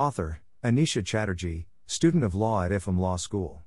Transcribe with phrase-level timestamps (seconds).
[0.00, 3.64] Author Anisha Chatterjee, student of law at IFM Law School.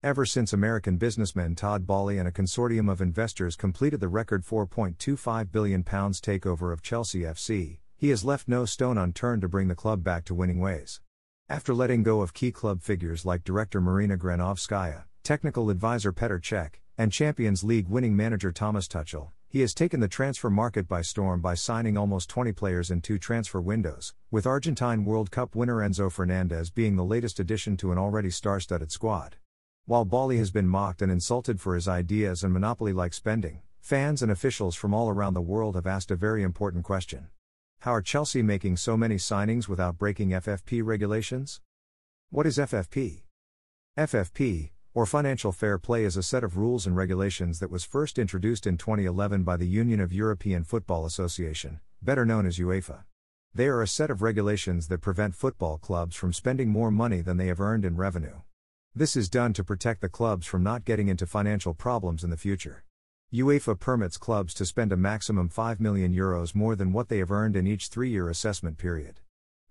[0.00, 5.50] Ever since American businessman Todd Boehly and a consortium of investors completed the record £4.25
[5.50, 10.04] billion takeover of Chelsea FC, he has left no stone unturned to bring the club
[10.04, 11.00] back to winning ways.
[11.48, 16.80] After letting go of key club figures like director Marina Granovskaia, technical advisor Petr Čech,
[16.96, 21.40] and Champions League winning manager Thomas Tuchel, he has taken the transfer market by storm
[21.40, 26.12] by signing almost 20 players in two transfer windows, with Argentine World Cup winner Enzo
[26.12, 29.36] Fernandez being the latest addition to an already star studded squad.
[29.86, 34.20] While Boehly has been mocked and insulted for his ideas and monopoly like spending, fans
[34.20, 37.28] and officials from all around the world have asked a very important question
[37.78, 41.62] How are Chelsea making so many signings without breaking FFP regulations?
[42.28, 43.22] What is FFP?
[43.96, 48.18] FFP, or financial fair play is a set of rules and regulations that was first
[48.18, 53.04] introduced in 2011 by the Union of European Football Association, better known as UEFA.
[53.54, 57.36] They are a set of regulations that prevent football clubs from spending more money than
[57.36, 58.40] they have earned in revenue.
[58.94, 62.38] This is done to protect the clubs from not getting into financial problems in the
[62.38, 62.82] future.
[63.30, 67.30] UEFA permits clubs to spend a maximum 5 million euros more than what they have
[67.30, 69.20] earned in each 3-year assessment period.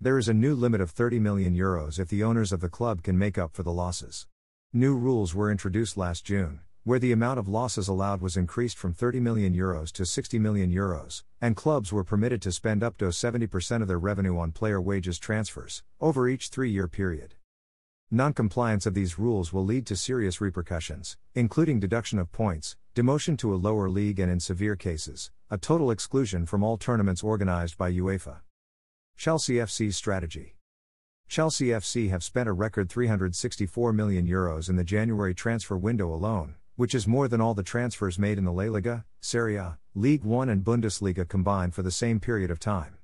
[0.00, 3.02] There is a new limit of 30 million euros if the owners of the club
[3.02, 4.28] can make up for the losses.
[4.72, 8.92] New rules were introduced last June, where the amount of losses allowed was increased from
[8.92, 13.06] 30 million euros to 60 million euros, and clubs were permitted to spend up to
[13.06, 17.34] 70% of their revenue on player wages transfers over each 3-year period.
[18.10, 23.54] Non-compliance of these rules will lead to serious repercussions, including deduction of points, demotion to
[23.54, 27.90] a lower league and in severe cases, a total exclusion from all tournaments organized by
[27.90, 28.40] UEFA.
[29.16, 30.55] Chelsea FC's strategy
[31.28, 36.54] Chelsea FC have spent a record 364 million euros in the January transfer window alone,
[36.76, 40.22] which is more than all the transfers made in the La Liga, Serie A, League
[40.22, 42.96] 1 and Bundesliga combined for the same period of time.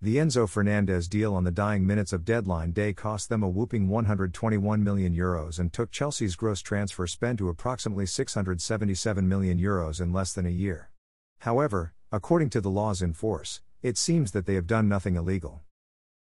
[0.00, 3.88] The Enzo Fernandez deal on the dying minutes of deadline day cost them a whooping
[3.88, 10.12] 121 million euros and took Chelsea's gross transfer spend to approximately 677 million euros in
[10.12, 10.90] less than a year.
[11.40, 15.62] However, according to the laws in force, it seems that they have done nothing illegal.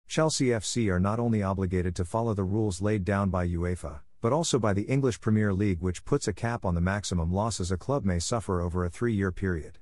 [0.08, 4.32] Chelsea FC are not only obligated to follow the rules laid down by UEFA, but
[4.32, 7.76] also by the English Premier League, which puts a cap on the maximum losses a
[7.76, 9.76] club may suffer over a three year period.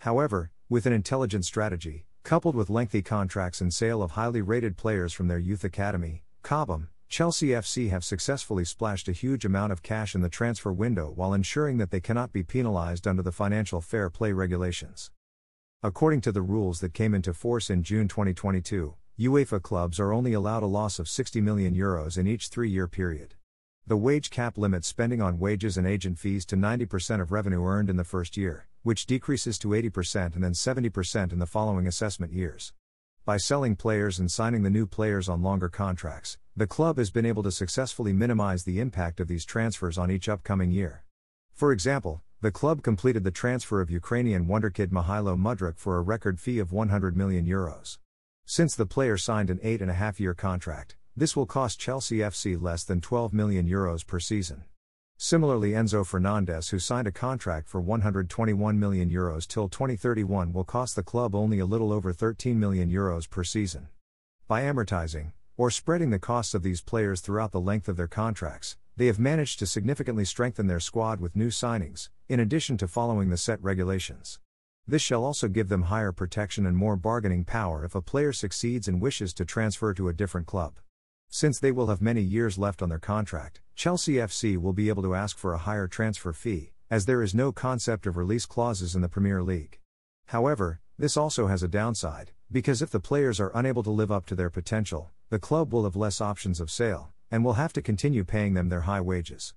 [0.00, 5.12] However, with an intelligent strategy, coupled with lengthy contracts and sale of highly rated players
[5.12, 10.12] from their youth academy, Cobham, Chelsea FC have successfully splashed a huge amount of cash
[10.12, 14.10] in the transfer window while ensuring that they cannot be penalized under the financial fair
[14.10, 15.12] play regulations.
[15.84, 20.32] According to the rules that came into force in June 2022, UEFA clubs are only
[20.32, 23.34] allowed a loss of 60 million euros in each three year period.
[23.84, 27.90] The wage cap limits spending on wages and agent fees to 90% of revenue earned
[27.90, 32.32] in the first year, which decreases to 80% and then 70% in the following assessment
[32.32, 32.72] years.
[33.24, 37.26] By selling players and signing the new players on longer contracts, the club has been
[37.26, 41.02] able to successfully minimize the impact of these transfers on each upcoming year.
[41.52, 46.38] For example, the club completed the transfer of Ukrainian wonderkid Mykhailo Mudryk for a record
[46.38, 47.98] fee of 100 million euros.
[48.50, 52.20] Since the player signed an eight and a half year contract, this will cost Chelsea
[52.20, 54.64] FC less than 12 million euros per season.
[55.18, 60.96] Similarly, Enzo Fernandez, who signed a contract for 121 million euros till 2031, will cost
[60.96, 63.88] the club only a little over 13 million euros per season.
[64.46, 68.78] By amortizing, or spreading the costs of these players throughout the length of their contracts,
[68.96, 73.28] they have managed to significantly strengthen their squad with new signings, in addition to following
[73.28, 74.40] the set regulations.
[74.90, 78.88] This shall also give them higher protection and more bargaining power if a player succeeds
[78.88, 80.78] and wishes to transfer to a different club.
[81.28, 85.02] Since they will have many years left on their contract, Chelsea FC will be able
[85.02, 88.94] to ask for a higher transfer fee, as there is no concept of release clauses
[88.94, 89.78] in the Premier League.
[90.28, 94.24] However, this also has a downside, because if the players are unable to live up
[94.24, 97.82] to their potential, the club will have less options of sale, and will have to
[97.82, 99.52] continue paying them their high wages.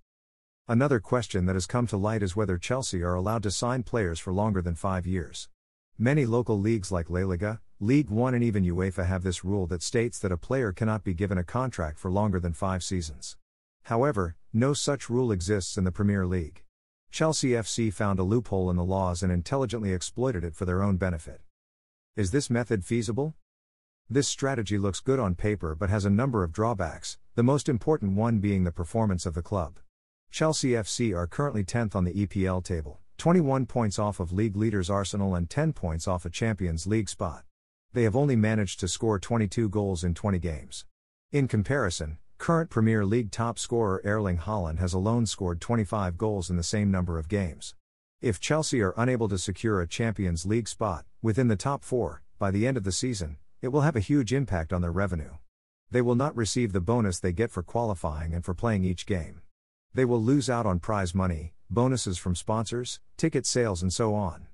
[0.68, 4.20] Another question that has come to light is whether Chelsea are allowed to sign players
[4.20, 5.50] for longer than five years.
[5.98, 9.82] Many local leagues like La Liga, League One, and even UEFA have this rule that
[9.82, 13.38] states that a player cannot be given a contract for longer than five seasons.
[13.84, 16.64] However, no such rule exists in the Premier League.
[17.10, 20.96] Chelsea FC found a loophole in the laws and intelligently exploited it for their own
[20.96, 21.42] benefit.
[22.16, 23.34] Is this method feasible?
[24.10, 28.16] This strategy looks good on paper but has a number of drawbacks, the most important
[28.16, 29.80] one being the performance of the club.
[30.32, 34.90] Chelsea FC are currently 10th on the EPL table, 21 points off of league leaders
[34.90, 37.44] Arsenal and 10 points off a Champions League spot.
[37.92, 40.86] They have only managed to score 22 goals in 20 games.
[41.34, 46.56] In comparison, current Premier League top scorer Erling Haaland has alone scored 25 goals in
[46.56, 47.76] the same number of games.
[48.22, 52.52] If Chelsea are unable to secure a Champions League spot, within the top four, by
[52.52, 55.34] the end of the season, it will have a huge impact on their revenue.
[55.90, 59.42] They will not receive the bonus they get for qualifying and for playing each game.
[59.94, 64.48] They will lose out on prize money, bonuses from sponsors, ticket sales, and so on.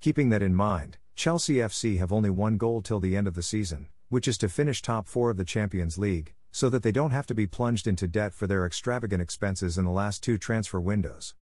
[0.00, 3.42] Keeping that in mind, Chelsea FC have only one goal till the end of the
[3.42, 7.10] season, which is to finish top four of the Champions League, so that they don't
[7.10, 10.80] have to be plunged into debt for their extravagant expenses in the last two transfer
[10.80, 11.34] windows.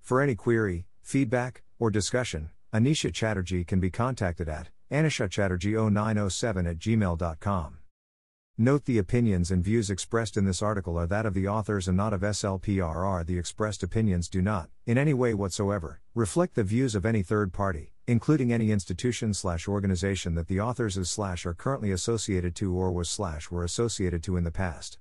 [0.00, 7.79] For any query, feedback, or discussion, Anisha Chatterjee can be contacted at anishachatterjee0907 at gmail.com.
[8.62, 11.96] Note the opinions and views expressed in this article are that of the authors and
[11.96, 13.24] not of SLPRR.
[13.24, 17.54] The expressed opinions do not, in any way whatsoever, reflect the views of any third
[17.54, 22.92] party, including any institution slash organization that the authors slash are currently associated to or
[22.92, 24.98] was slash were associated to in the past.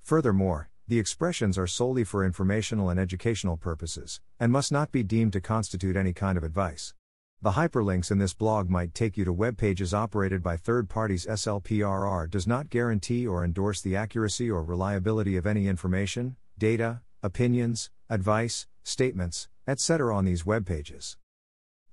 [0.00, 5.34] Furthermore, the expressions are solely for informational and educational purposes, and must not be deemed
[5.34, 6.94] to constitute any kind of advice.
[7.42, 11.26] The hyperlinks in this blog might take you to web pages operated by third parties.
[11.26, 17.90] SLPRR does not guarantee or endorse the accuracy or reliability of any information, data, opinions,
[18.08, 20.14] advice, statements, etc.
[20.14, 21.16] on these web pages.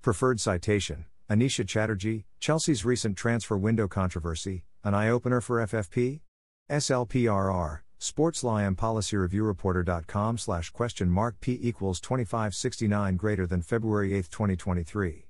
[0.04, 6.22] Preferred citation Anisha Chatterjee, Chelsea's recent transfer window controversy, an eye opener for FFP?
[6.70, 15.26] SLPRR, Sportslaw and PolicyReviewReporter.com slash question mark P equals 2569 greater than February 8, 2023.